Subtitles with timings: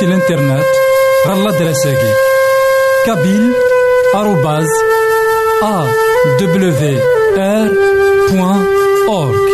[0.00, 0.64] سي الانترنت
[1.28, 2.12] غالا دراساكي
[3.06, 3.52] كابيل
[4.14, 4.66] آروباز
[5.62, 5.86] أ
[6.40, 7.00] دبليو
[7.38, 7.68] آر
[8.30, 8.66] بوان
[9.08, 9.50] أورك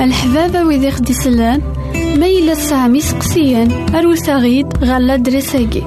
[0.00, 1.62] الحبابة ويدي خدي سلان
[1.94, 5.86] ما إلا سامي سقسيان أروساغيد غالا دراساكي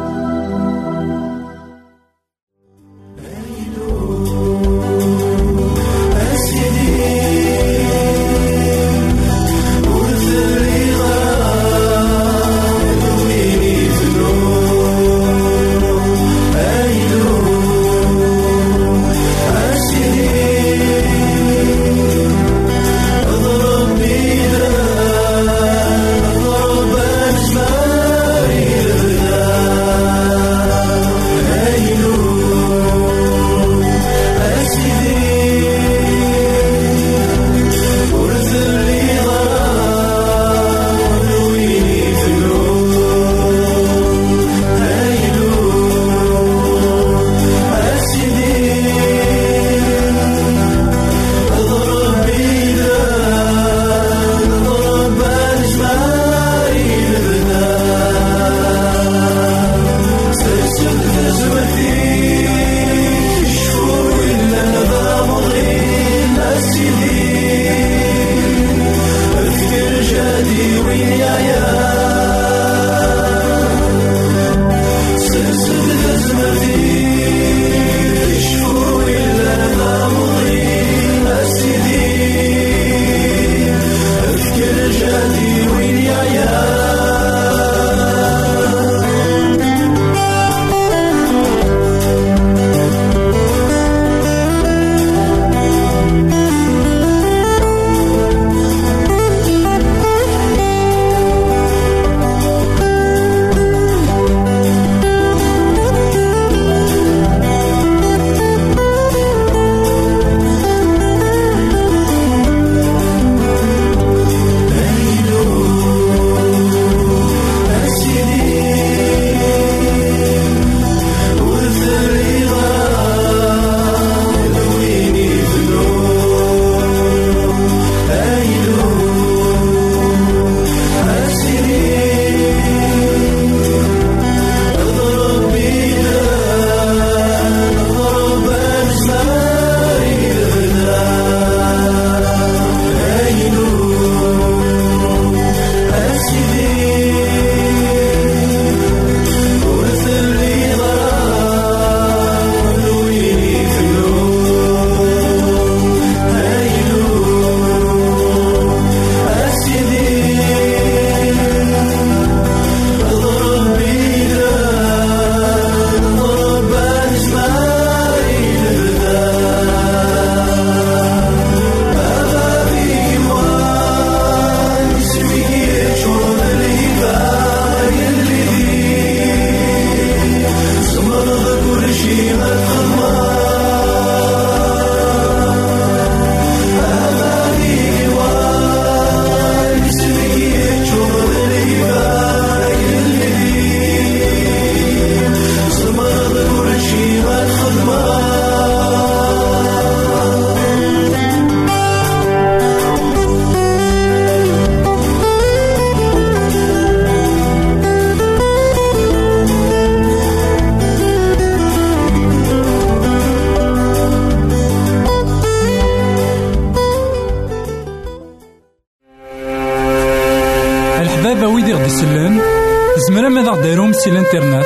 [224.03, 224.65] سي الانترنت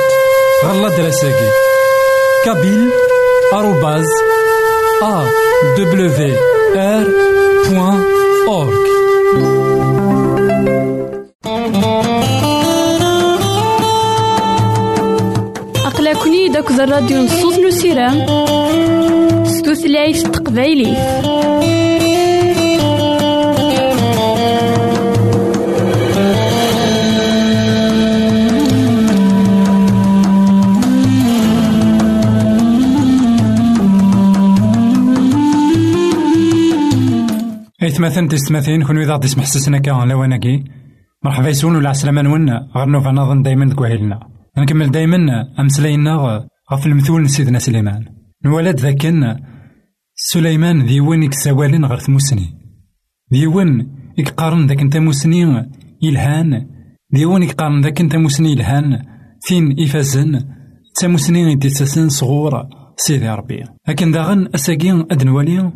[0.64, 1.50] غالا دراساكي
[2.44, 2.90] كابيل
[3.52, 4.06] آروباز
[5.02, 5.24] أ
[5.76, 6.36] W
[6.76, 7.06] R
[7.70, 8.04] بوان
[8.48, 8.86] أورك
[15.86, 18.26] أقلكني داك الراديو نصوص نسيران
[19.46, 20.96] ستوثلايف تقبايلي
[37.96, 40.64] إثماثن تستماثين كون إذا غدي سمح سسنا كا لواناكي
[41.24, 44.20] مرحبا يسون ولا عسلامة نونا غير نوفا نظن دايما دكوهيلنا
[44.58, 45.16] نكمل دايما
[45.60, 48.04] أمسلاينا غف المثول سيدنا سليمان.
[48.44, 49.36] نولد ذاكن
[50.14, 52.46] سليمان ذي وين يكسوالين غير ثموسني
[53.32, 53.88] ذي وين
[54.18, 55.70] يقارن ذاك أنت موسني
[56.02, 56.66] يلهان.
[57.14, 59.02] ذي وين يقارن ذاك أنت موسني يلهان.
[59.42, 60.44] فين إفازن
[61.00, 63.64] تاموسني ديتساسن صغور سيدي ربي.
[63.88, 65.72] لكن داغن أساقين أدنوالي.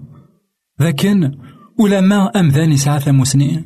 [0.81, 1.33] لكن
[1.81, 3.65] ولا ما أمذان يسعى ثموسنين؟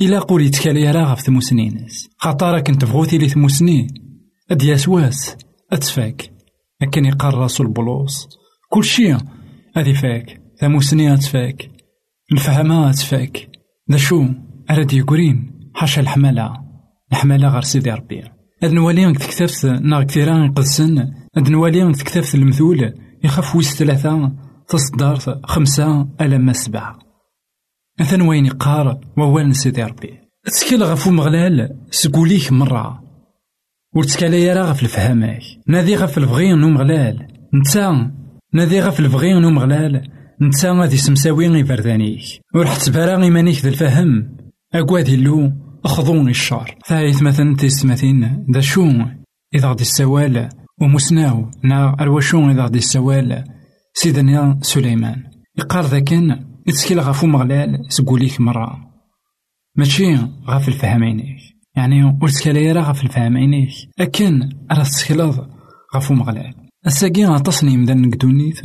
[0.00, 1.86] إلا قول يتكالي راه في ثموسنين.
[2.16, 3.86] خاطر كنت بغوتي لي ثموسنين.
[4.50, 4.62] أد
[5.72, 6.30] أتفاك
[6.82, 8.28] لكن يقال راسو البلوص.
[8.70, 9.16] كل شي
[9.76, 10.40] أدي فاك.
[10.60, 11.70] ثموسنين أتفاك
[12.32, 13.48] الفهمة أتفاك
[13.88, 14.24] دا شو؟
[14.70, 16.52] أراد يقولين حاشا الحمالة.
[17.12, 18.24] الحمالة غير سيدي ربي.
[18.62, 20.98] أد نوالي تكتفت ناغ كثيران يقدسن.
[21.36, 22.92] أد نوالي تكتفت المثول
[23.24, 24.32] يخاف ويس ثلاثة
[24.68, 27.07] تصدر خمسة ألم سبعة.
[28.00, 30.18] أثن وين يقار ووال سيدي ربي.
[30.44, 33.02] تسكيل غفو مغلال سقوليك مرة.
[33.96, 38.10] ورتكالي يرا غف الفهامك نادي غف البغي نو مغلال نتا
[38.54, 40.10] نادي غف البغي نو مغلال
[40.42, 42.22] نتا غادي سمساوي غي بردانيك
[42.54, 44.36] ور حتبارا إيمانيك ذا الفهم.
[44.74, 45.52] أكوادي لو
[45.84, 48.90] أخضوني الشر ثالث مثلا تيستماثين دا شو؟
[49.54, 50.48] إذا غدي السوال.
[50.80, 53.44] ومسناو نا أرواشون إذا غدي السوال؟
[53.94, 55.22] سيدنا سليمان.
[55.58, 58.90] يقار ذاكن يتسكيل غفو مغلال سقوليك مرة.
[59.76, 60.16] ماشي
[60.46, 61.38] غاف الفهم عينيك
[61.76, 65.48] يعني ور راه غاف الفهم عينيك أكن راه تسكيلض
[65.96, 66.54] غفو مغلال.
[66.86, 68.60] الساقي غاطسني مدن نكدونيت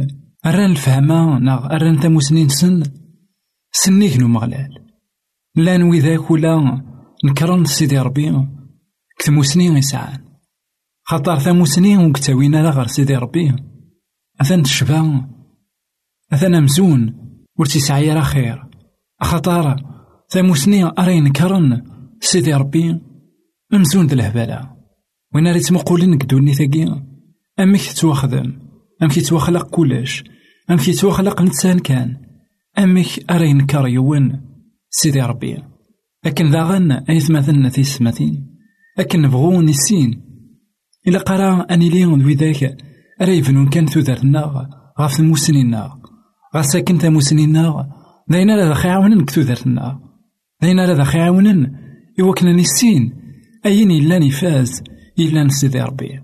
[0.46, 2.84] أران الفهمة ناغ أران تاموسنين سن.
[3.72, 4.70] سنيك نو مغلال.
[5.56, 6.84] لا نوي ذاك ولا
[7.26, 8.48] نكرن سيدي ربي.
[9.20, 10.20] كتموسنين يسعان
[11.04, 13.56] خاطر ثاموسنين وكتاوينا لا غير سيدي ربي.
[14.42, 15.30] أثن تشبا
[16.34, 17.23] أثن مزون.
[17.60, 18.64] ور تيسعي خير
[19.22, 19.76] خاطر
[20.30, 21.84] ثاموسني أري نكرن
[22.22, 23.00] سيدي ربي
[23.74, 24.74] مزون د الهبالة.
[25.36, 27.04] وين ريت مقولين كدوني ثاقي
[27.60, 28.60] أمك تتواخدم
[29.04, 30.24] أمك يتواخلق كلش
[30.72, 32.18] أمك يتواخلق نتسان كان.
[32.80, 34.42] أمك أري نكر يون
[34.90, 35.64] سيدي ربي.
[36.26, 38.48] لكن داغن أيث مثلنا في السماتين
[38.98, 40.22] لكن نبغو نسين
[41.08, 42.78] إلا قرا أني ليون ذاك
[43.22, 44.70] راه يبنون كان تودرنا
[45.00, 45.70] غاف الموسنين
[46.56, 47.90] غا ساكن تاموسنينا
[48.30, 50.00] داينا لا داخي عاونن كتودرتنا
[50.62, 51.84] داينا لا داخي عاونن
[52.20, 53.14] إوا نسين.
[53.66, 54.84] أين إلا نفاز
[55.20, 56.22] إلا نسيدي ربي.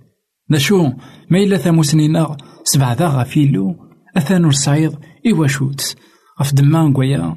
[0.52, 0.84] نشو
[1.30, 3.76] ما إلا ثاموسنينا سبع ذا غافيلو
[4.18, 4.92] أثان الصعيد
[5.28, 5.96] إوا شوت.
[6.42, 7.36] غف دمان قويا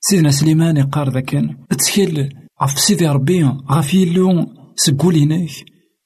[0.00, 1.56] سيدنا سليمان يقار ذاكن.
[1.70, 2.28] تسكيل
[2.62, 4.46] غف سيدي ربي غافيلو
[4.76, 5.50] سقولينك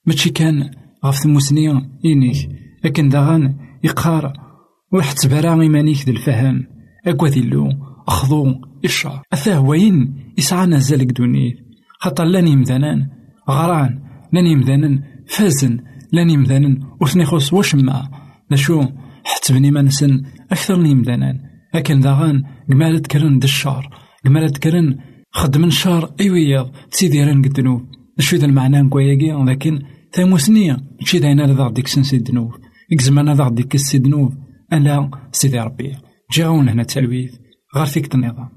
[0.07, 0.71] ماشي كان
[1.05, 2.49] غف ثموسنين إنيك.
[2.85, 3.55] لكن داغن
[3.85, 4.46] يقار
[4.93, 6.77] وحت تبرا إيمانيك ذي الفهم.
[7.07, 7.69] أكوا ذيلو
[8.09, 11.57] أخذو إشار أثاه وين إسعى نزالك دونيت
[11.99, 13.09] خاطر لاني مذانان
[13.51, 13.99] غران
[14.33, 15.79] لاني مذانان فازن
[16.13, 18.11] لاني مذانان وثني خص وشما
[18.51, 18.83] نشو
[19.25, 21.41] حت بني منسن أكثر ني مذانان
[21.75, 23.91] لكن داغان قمالت كرن دشار
[24.25, 24.99] قمالت كرن
[25.33, 27.87] خدمن شار أيويا تسيديران قدنو
[28.19, 32.53] نشو ذا المعنى نكوياكي لكن ثاموسنية ماشي داينا ذا ديك سنسي دنوب
[32.93, 35.97] إكزمانا ذا ديك السي دنوب ألا سيدي ربي
[36.33, 37.35] جاون هنا تلويث
[37.77, 38.49] غير فيك النظام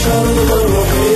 [0.09, 1.08] Shalom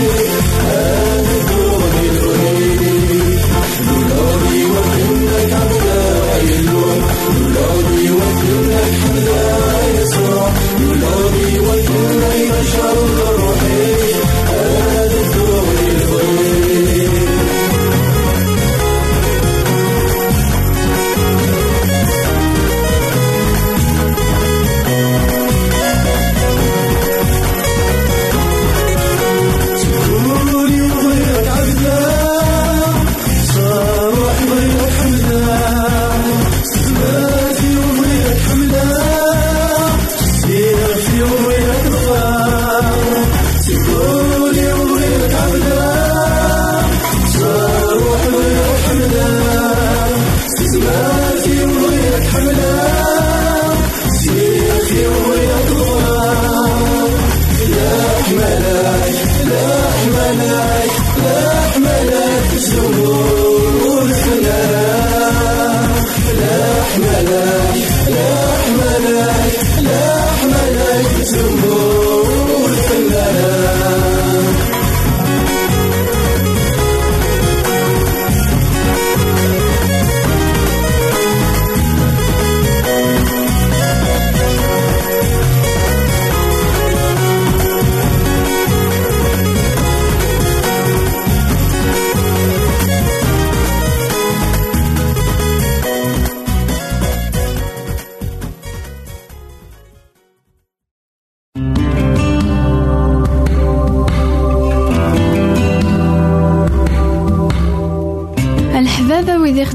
[43.75, 44.12] Oh.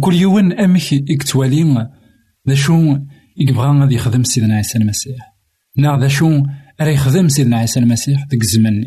[0.01, 1.89] كل يوم أمك يكتوالي
[2.49, 2.99] ذا شو
[3.37, 5.35] يبغى غادي يخدم سيدنا عيسى المسيح
[5.77, 6.43] نا ذا شو
[6.81, 8.85] راه يخدم سيدنا عيسى المسيح ديك الزمن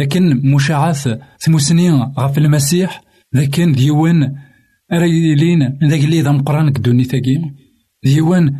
[0.00, 1.08] لكن مشاعث
[1.40, 3.02] ثموسنين غف المسيح
[3.32, 4.34] لكن ديوان
[4.92, 7.40] راه يلين ذاك اللي ذا مقران كدوني ثاكي.
[8.04, 8.56] ديوان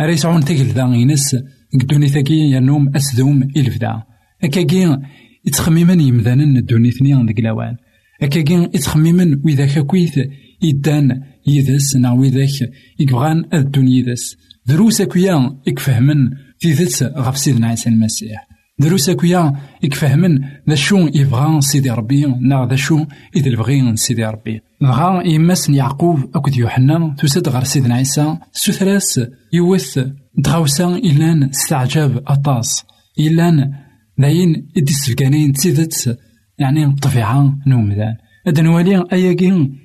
[0.00, 1.36] راه يسعون ثاك ذا ينس
[1.80, 4.02] كدوني ثاكي ينوم أسدوم إلفدا
[4.42, 4.98] هكاكي
[5.46, 7.76] يتخميما يمدانا الدوني ثنيا ذاك الأوان.
[8.22, 10.18] هكاكي يتخميما وإذا كاكويث
[10.62, 12.70] يدان يدس نا ويذاك
[13.00, 14.36] يبغان الدون يدس
[14.66, 16.30] دروس أكويا يكفهمن
[16.66, 18.53] ذات غف سيدنا عيسى المسيح.
[18.78, 19.52] دروس أكويا
[19.82, 20.38] يكفهمن
[20.68, 23.04] ذا شو يبغى سيدي ربي نا ذا شو
[23.36, 24.60] إذا البغي سيدي ربي.
[24.80, 29.20] دغا يماس يعقوب أكد يوحنا تسد غير سيدنا عيسى سوثراس
[29.52, 29.98] يوث
[30.38, 32.84] دغاوسا إلان استعجاب أطاس.
[33.20, 33.72] إلان
[34.18, 36.18] داين إديس فكانين تيدت
[36.58, 38.14] يعني الطبيعة نومدان
[38.46, 39.78] هذا نوالي أياكين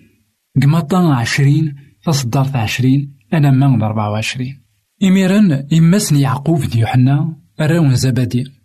[0.62, 4.64] قمطا عشرين تصدرت عشرين أنا من أربعة وعشرين.
[5.04, 8.59] إميرا إماسن يعقوب دي يوحنا أراون زبادي.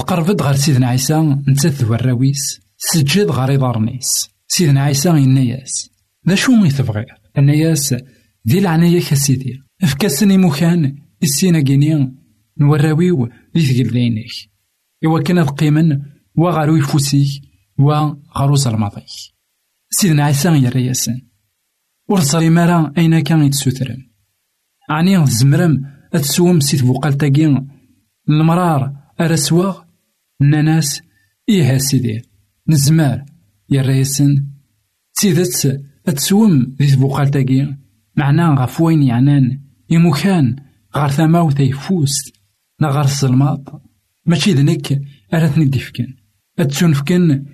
[0.00, 5.90] تقربت غير سيدنا عيسى نتث الراويس سجد غير ضارنيس سيدنا عيسى يناياس
[6.28, 7.06] ذا شو مي تبغي
[7.38, 7.94] النياس
[8.44, 9.62] دي العناية كسيدي.
[9.82, 12.14] افكاسني مكان السينا كيني
[12.60, 14.32] نوراويو دي ثقل دينيك
[15.04, 15.98] إوا كان القيمن
[16.36, 17.42] وغارو يفوسيك
[17.78, 19.02] وغاروز الماضي
[19.90, 21.20] سيدنا عيسى ياسن
[22.08, 24.10] ور تصري مارا أين كان يتسوترن
[24.90, 25.82] عني زمرم
[26.14, 27.62] أتسوم سيت بوقالتاكي
[28.28, 29.89] المرار أرسواغ
[30.40, 31.02] ناناس
[31.48, 32.22] إيه سيدي
[32.68, 33.24] نزمار
[33.70, 34.46] يرى ياسن
[35.12, 37.76] سيدت أتسوم ذي بوقالتاكي
[38.16, 40.56] معنا غف وين يعنان يمكان
[40.96, 42.34] غار ثماو تيفوست
[42.80, 43.06] نا غار
[44.26, 45.02] ماشي ذنك
[45.34, 46.06] أرثني ديفكن
[46.58, 47.44] أتسونفكن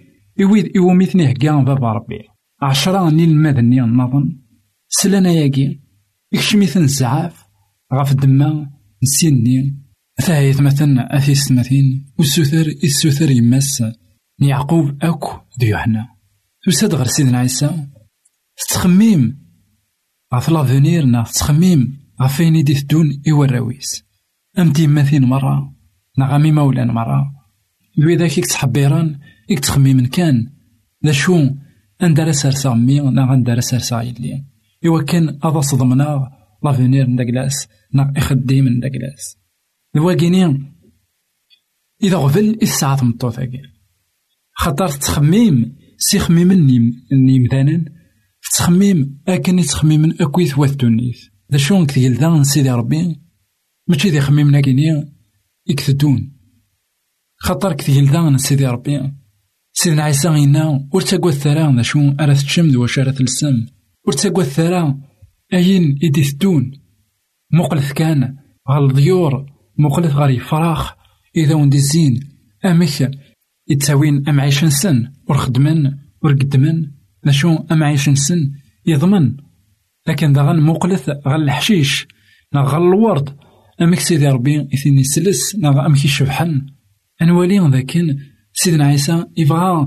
[0.41, 2.19] إويد إوميثني هكا بابا ربي.
[2.63, 4.33] عشرة نيل المدني النظم
[4.89, 5.81] سلانا ياكي
[6.33, 7.45] يكشميثن الزعاف
[7.95, 8.71] غاف الدما
[9.03, 9.86] نسيني
[10.21, 13.85] ثايث مثلا أثيس مثين والسوثر السوثر يمس
[14.39, 16.09] يعقوب أكو دي يوحنا.
[16.67, 17.87] تساد غير سيدنا عيسى.
[18.57, 19.39] تتخميم
[20.35, 24.05] غاف لافونير نا تتخميم غاف فين يدي تدون إوراويس
[24.59, 25.75] أمتي مثين مرة.
[26.19, 27.33] نغامي مولان مرة.
[27.99, 29.19] بيداك يكتحبيران
[29.51, 30.53] يكتخميم كان.
[31.07, 31.51] ذا شو؟
[32.03, 34.45] أندار سارسا مي نا غندار سارسا يلي
[34.87, 36.33] إوا كان أضا صدمنا.
[36.65, 39.37] لافونير نداكلاس نا إخديم نداكلاس
[39.97, 40.73] الواقيني
[42.03, 43.63] إذا غفل إسعى تمطوطاكي
[44.53, 46.53] خاطر تخميم سي خميم
[47.13, 47.85] نيمدانا
[48.57, 51.19] تخميم أكن تخميم أكويث واثدونيث
[51.53, 53.21] ذا شو نكتيل ذا سيدي ربي.
[53.89, 55.15] ماشي ذي خميم كيني
[55.67, 56.33] يكتدون
[57.37, 59.13] خاطر كتيل ذا سيدي ربي.
[59.73, 63.67] سيدنا عيسى غينا ور الثرى ذا شو أرا تشم واش أرا تلسم
[64.07, 64.97] ور تاكوا الثرى
[65.55, 66.71] أين إدي ثدون
[67.53, 68.37] مقلث كان
[68.71, 70.95] غالضيور مقلث غاري فراخ
[71.37, 72.21] إذا وندي الزين.
[72.65, 73.11] أمك
[73.69, 76.91] يتساوين أم عيش نسن ور خدمن ور قدمن
[77.27, 78.51] نشو أم عيش نسن
[78.87, 79.37] يضمن.
[80.09, 82.07] لكن داغن مقلث غال الحشيش.
[82.53, 83.37] نا الورد.
[83.83, 86.67] أمك سيدي ربي إثني سلس نا أمك يشبحن.
[87.23, 88.19] أنوالي ذاكن.
[88.53, 89.87] سيدنا عيسى يبغى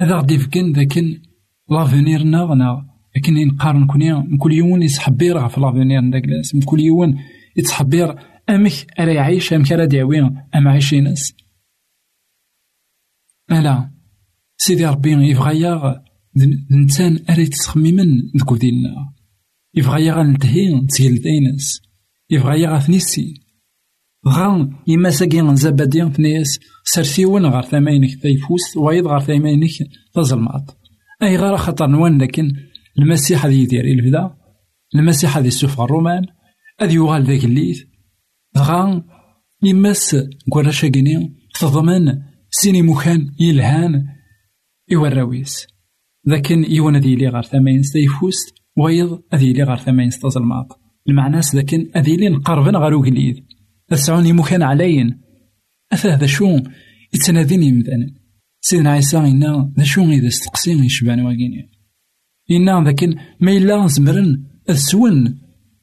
[0.00, 1.22] هذا غدي فكن ذاكن.
[1.70, 2.86] لافونير نا.
[3.16, 7.18] لكن نقارن كوني كل يوم يتحبير غف لافونير نداكلاس كل يوم
[7.56, 8.14] يتحبير
[8.50, 10.20] أمك أرا يعيش أمك أرا ديعوي
[10.54, 11.34] أم عايشي ناس.
[13.52, 13.90] ألا
[14.56, 15.94] سيدي ربي يبغى ياغ
[16.36, 18.06] الإنسان أرا يتخممن
[18.36, 19.12] ذكو ديالنا
[19.74, 21.82] يبغى ياغ نتهي تسيل دينس
[22.30, 23.46] يبغى ياغ ثنيسي
[24.28, 29.70] غا يما ساكي زبادي ثنيس سرسيون غار ثماينك تيفوس وايض غار ثماينك
[30.14, 30.70] تظلمات
[31.22, 32.52] أي غار خطر نوان لكن
[32.98, 34.36] المسيح هذا يدير البدا
[34.94, 36.26] المسيح هذا يسوف الرومان.
[36.80, 37.82] هذا يغال ذاك الليث.
[38.56, 39.04] غا
[39.62, 40.16] يمس
[40.50, 44.06] كورا شاكيني تضمن سيني مكان يلهان
[44.88, 45.66] يوراويس
[46.26, 50.66] لكن يوانا ذي غار ثمين ستيفوست ويض أذي لي غار ثمين ستظلمات
[51.08, 53.46] المعناس لكن أذي لي نقربن غارو قليد
[53.92, 55.20] أسعوني مكان علين
[55.92, 56.58] أثا ذا شو
[57.14, 58.14] يتناديني مثلا
[58.60, 61.70] سيدنا عيسى إنا ذا شو إذا استقسين يشبان واقيني
[62.50, 65.38] إنا لكن ما إلا زمرن السون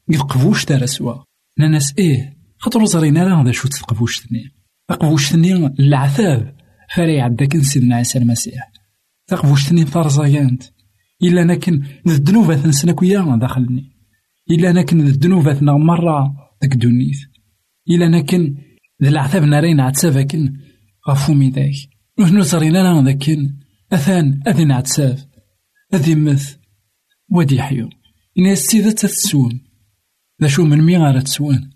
[0.08, 1.24] يقفوش ترى سوا
[1.58, 3.68] ناس إيه خاطر زرينا راه هذا شو
[4.88, 6.54] تقفوش ثني العذاب.
[6.94, 8.72] فري عداك سيدنا عيسى المسيح.
[9.26, 10.62] تقفوش ثني فرزايانت
[11.22, 13.92] إلا نكن الذنوب نسنا كويا داخلني
[14.50, 17.18] إلا نكن الذنوب مرة داك دونيت.
[17.90, 18.56] إلا نكن
[19.02, 20.52] ذا العذاب نارين عتسافاكن
[21.08, 21.74] غفو ميداك
[22.18, 23.38] وحنو زرينا راه ذاك
[23.92, 25.26] أثان أذن عتساف
[25.94, 26.56] أذي مث
[27.30, 27.88] ودي حيو
[28.38, 29.60] إن السيدة تتسون
[30.42, 31.70] ذا شو من مي غير تسون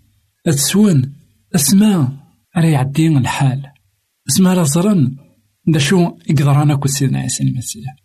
[0.51, 1.15] تسون
[1.55, 2.11] أسماء
[2.57, 3.63] راه يعدي الحال.
[4.29, 5.17] أسماء راه زرن
[5.69, 7.95] ذا شو يقدرانا كو سيدنا عيسى المسيح.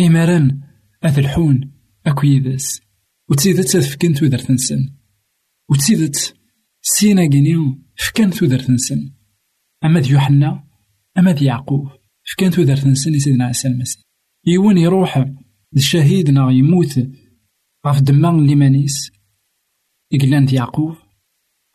[0.00, 0.60] إماران
[1.04, 1.72] أذ الحون
[2.06, 2.80] أكو يدس.
[3.30, 4.92] وتسيدت تفكن تودر تنسن
[5.70, 6.36] وتسيدت
[6.82, 9.12] سينا جينيو فكان تودر تنسن
[9.84, 10.64] أما ذي يوحنا
[11.18, 11.88] أما ذي يعقوب
[12.32, 14.02] فكان تودر تنسن سيدنا عيسى المسيح.
[14.46, 15.24] يوان يروح
[15.76, 17.08] الشهيد نا يموت
[17.86, 19.12] غاف دمان ليمانيس.
[20.12, 20.96] إقلان يعقوب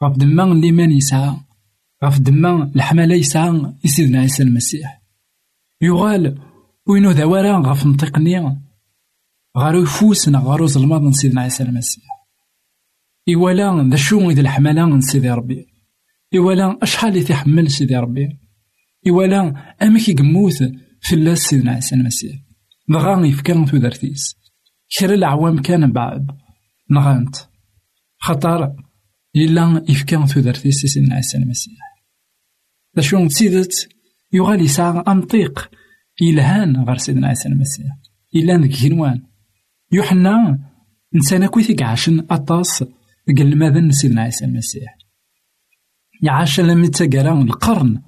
[0.03, 1.35] غاف دمان ليمان يسعى
[2.03, 5.01] غاف دمان الحمالة يسعى يسيدنا عيسى المسيح.
[5.81, 6.39] يغال
[6.87, 8.61] وينو ذوارا غاف نطيقني
[9.57, 12.03] غارو يفوسنا غارو زلماض من سيدنا عيسى المسيح.
[13.27, 15.67] إيوالا ذا شو إذا الحمالة من سيدي ربي.
[16.33, 18.39] إيوالا أشحال اللي تحمل سيدي ربي.
[19.05, 20.57] إيوالا أمك يقموت
[21.01, 22.35] في الله سيدنا عيسى المسيح.
[22.89, 24.35] دغا يفكر تودرتيس
[24.99, 26.27] كرا العوام كان بعد.
[26.91, 27.35] نغانت.
[28.19, 28.75] خطر
[29.35, 31.73] إلا يفكر تودرتيس سيدنا عيسى المسيح
[32.95, 33.89] ذا شو تسيدت
[34.33, 35.69] يغالي يسعى أنطيق
[36.21, 37.85] إلهان غير سيدنا عيسى المسيح
[38.35, 39.23] إلا ذك جنوان
[39.91, 40.59] يوحنا
[41.13, 42.83] نسانا كويث عاشن أطاس
[43.37, 44.97] قال ماذا سيدنا عيسى المسيح
[46.21, 48.01] يعاش لم تقرا القرن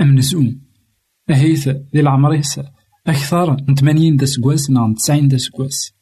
[0.00, 0.60] أم نزوم
[1.30, 2.60] أهيث ذي العمريس
[3.06, 5.92] أكثر من ثمانين دا سكواس نعم تسعين دا سكواس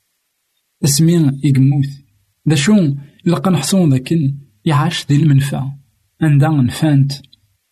[0.85, 1.41] اسمي
[4.65, 5.63] يعاش ذي المنفى.
[6.23, 7.13] عندها نفانت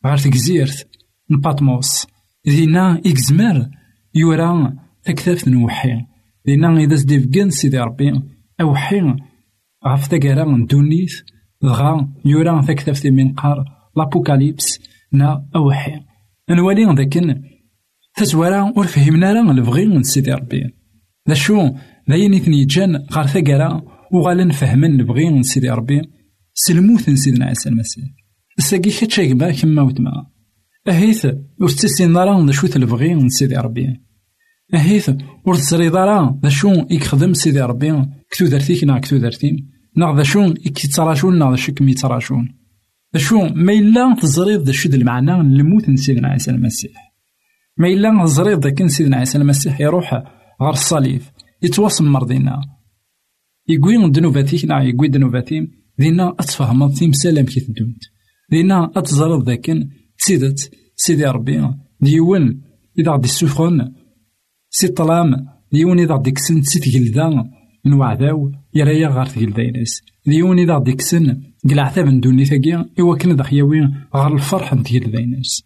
[0.06, 0.88] غير تكزيرت
[1.30, 2.06] نباطموس
[2.48, 3.68] ذينا إكزمر
[4.14, 4.76] يورا
[5.08, 6.00] أكثاف نوحي
[6.46, 8.22] ذينا إذا سديفكن سيدي ربي.
[8.60, 9.16] أوحي.
[9.86, 11.10] غاف تاكارا ندونيت
[11.62, 13.64] دغا يورا تكتاف من قار
[13.96, 14.80] لابوكاليبس
[15.12, 16.00] نا أوحي.
[16.50, 17.42] نوالي ذاكن.
[18.14, 20.74] تزوارا ور فهمنا راه البغي من سيدي ربي.
[21.28, 21.70] ذا شو؟
[22.10, 26.17] ذاين إثني جان غار ثقرا وغالا نفهمن البغي من سيدي ربي.
[26.64, 28.04] سلموث سيدنا عيسى المسيح.
[28.58, 30.26] الساقي كتشاك با كما وتما.
[30.88, 31.26] أهيث
[31.60, 32.12] ور تسين
[32.46, 34.00] ذا شو تلبغي من سيدي ربي.
[34.74, 35.10] أهيث
[35.46, 38.04] ور تزريض راه ذا شو يخدم سيدي ربي.
[38.30, 42.48] كتو درتيك نا كتو درتين نا ذا شو يكيتراشون نا ذا شو كم يتراشون
[43.14, 46.92] ذا شو ما إلا تزريض ذا شو المعنى الموت سيدنا عيسى المسيح.
[47.76, 50.14] ما إلا زريض ذاك سيدنا عيسى المسيح يروح
[50.62, 51.22] غير الصليب
[51.62, 52.60] يتواصل دينا
[53.68, 55.77] يقوي دنوباتيك نا يقوي دنوباتيم.
[55.98, 58.02] دينا أتفهمض تيمسالم كي تدومت
[58.50, 59.70] دينا أتزرد ذاك
[60.18, 61.70] تسيدت سيدي ربي.
[62.00, 62.60] ديون
[62.98, 63.92] إذا غدي السفن
[64.70, 65.46] سي طلام.
[65.72, 67.44] ديون إذا غدي كسن سي تجلدا
[67.84, 72.90] من وعداو يرايا غار تجلداينس ديون إذا غدي كسن قل عتاب ندوني ثقيا.
[73.00, 73.80] إوا كن دخياوي
[74.16, 75.62] غار الفرح نتجلداينس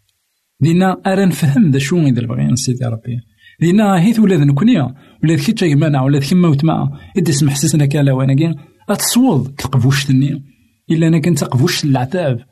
[0.60, 3.20] دينا أرا نفهم ذا شو إذا بغينا سيدي ربي.
[3.60, 6.02] دينا هيث ولاد نكونيا ولاد كي تشاي مانع.
[6.02, 8.54] ولاد كيما وتما إدي سمح سيسنا كالا وأنا كين
[8.88, 10.44] أتصوض تقبوش تني
[10.90, 12.44] إلا أنا كنت تقبوش العتاب.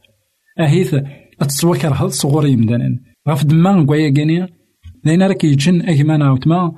[0.60, 0.96] أهيث
[1.40, 4.48] أتصوكر هاد صغور يمدانا غاف دما قويا كينيا
[5.04, 6.72] لأن راك يجن أكمانا وتما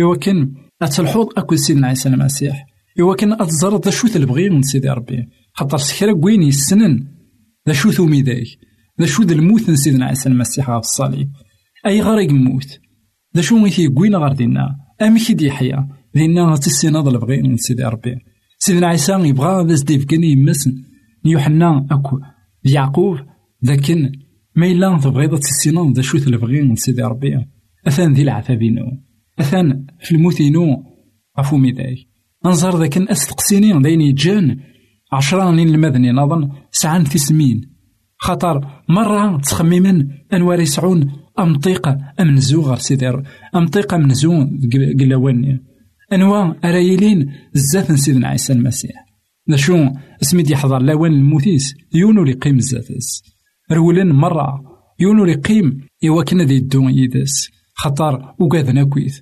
[0.00, 2.66] إوا كان أتلحوظ أكل سيدنا عيسى المسيح.
[3.00, 5.28] إوا كان أتزرد ذا شو تلبغي من سيدي ربي.
[5.52, 7.06] خاطر سكرا كوين يسنن.
[7.68, 8.58] ذا شو ثومي دايك
[9.00, 11.30] ذا الموت سيدنا عيسى المسيح في الصليب.
[11.86, 12.80] أي غريق موت
[13.36, 17.56] ذا شو ميثي كوين غار دينا أمي كي دي حيا دينا تسينا ذا البغي من
[17.56, 18.16] سيدي ربي.
[18.66, 20.74] سيدنا عيسى يبغى زديف كان يمسن
[21.24, 22.20] يوحنا أكو
[22.64, 23.18] يعقوب
[23.62, 24.12] لكن
[24.56, 27.46] ما إلا تبغيض تسينا ذا شو تلبغي سيدي ربي.
[27.86, 28.82] أثان ذي العذابينو
[29.38, 30.84] أثان في الموتينو
[31.38, 32.08] غفو ميداي.
[32.46, 34.60] أنظر ذاك أستقسيني داين يجان
[35.12, 36.50] عشرة لين المدني نظن.
[36.70, 37.60] سعان تسمين
[38.16, 43.12] خاطر مرة تخميما أنوار يسعون أمطيقة أمنزو غير سيدي
[43.54, 44.46] أمطيقة أمنزو
[45.00, 45.73] قلاواني
[46.12, 49.06] أنوا أرايلين زاف سيدنا عيسى المسيح.
[49.50, 53.22] ذا اسمي دي حضر لاوان الموتيس يونو قيم زاتس
[53.72, 54.60] رولن مرة
[55.00, 57.50] يونو قيم إوا كنا دي الدون يدس.
[57.74, 59.20] خاطر وقاذنا كويث.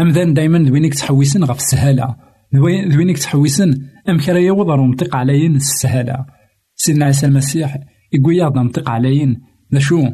[0.00, 2.16] أمذان دايما دوينك تحويسن غف السهالة.
[2.52, 3.74] دوينك تحويسن
[4.08, 6.26] أم كرا يوضر ومطيق عليين السهالة.
[6.74, 7.78] سيدنا عيسى المسيح
[8.12, 9.40] يقول يا نطيق عليين.
[9.74, 10.08] ذا شو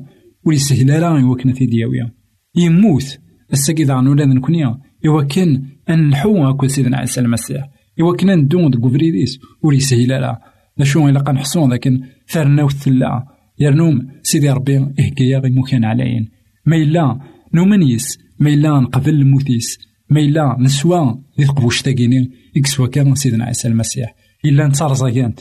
[0.45, 2.11] ويسهل لا يوكنا دياويا
[2.57, 3.19] يموت
[3.53, 4.79] الساقي ذا ولاد نكونيا.
[5.07, 7.63] يوكن أن نحو أكو سيدنا عيسى المسيح.
[7.99, 10.41] يوكن ندون دكو فريديس وليسهل لا
[10.79, 13.13] ذا شو إلا قنحصون لكن ثرنا وثلا
[13.59, 16.29] يرنوم سيدي ربي إهكيا غي مكان عليين
[16.67, 17.21] ما إلا
[17.55, 19.79] نومنيس ما إلا نقبل الموتيس
[20.11, 24.15] ما إلا نسوا ذي تقبوش تاكيني إكسوا كان سيدنا عيسى المسيح.
[24.45, 25.41] إلا نتارزاكانت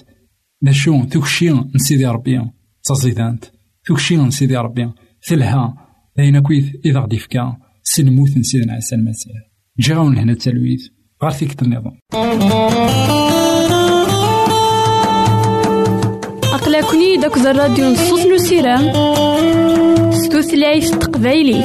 [0.63, 2.41] نشو توكشي نسيدي ربي.
[2.83, 3.45] تزيدانت
[3.85, 4.89] توكشي نسيدي ربي.
[5.27, 5.73] ثلها.
[6.17, 7.57] لين كويث إذا غدي فكا.
[7.83, 9.54] سنموت نسيدنا عيسى المسيح.
[9.79, 10.87] جاون هنا التلويث
[11.23, 11.99] غير فيك النظام
[16.53, 18.91] أقلكني داك الراديو نصوص نسيرام
[20.11, 21.63] ستوثلايف تقبايلي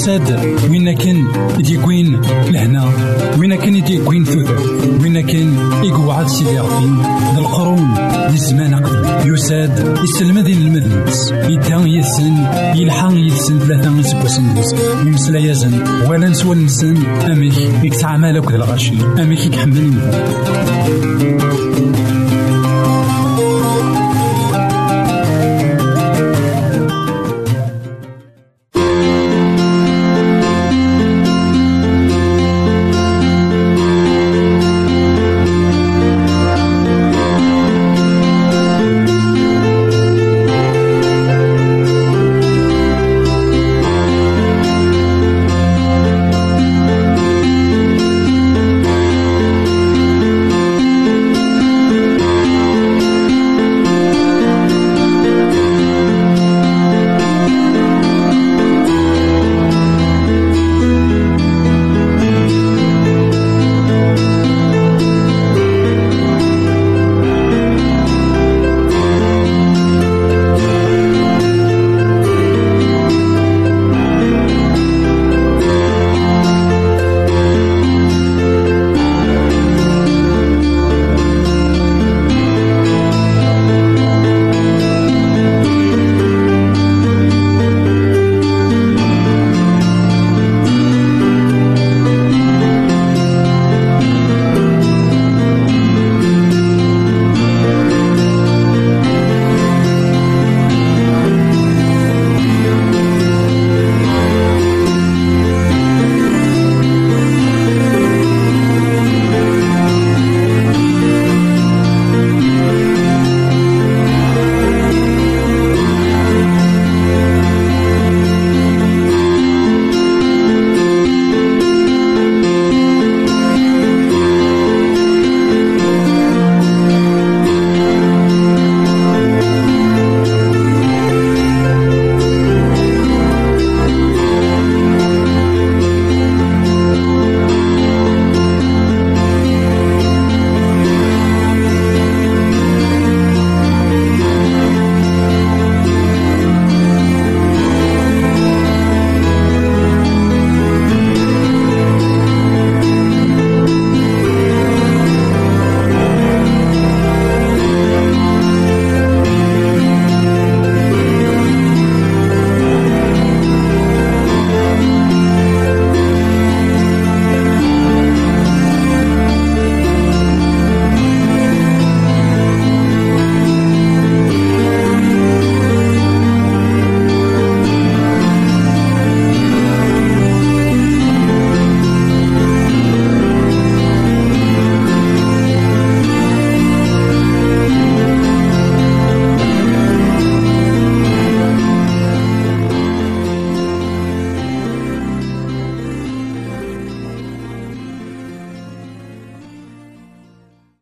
[0.00, 2.92] يساد وين كان يديكوين لهنا؟
[3.38, 4.50] وين كان يديكوين ثوث
[5.02, 6.86] وين كان يقعد سيدي ربي
[8.28, 12.36] ذي الزمان أقدم يساد يسلم ذي المذنبس يدان يسن
[12.74, 14.44] يلحق يسن ثلاثة يسكوسن
[15.06, 16.96] يمسلا يزن ولا نسوى نسن.
[17.32, 21.09] أميك يكسع مالك ذا الغشي أميك المذنب